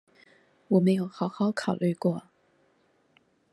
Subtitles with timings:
[0.67, 2.23] 我沒有好好考慮過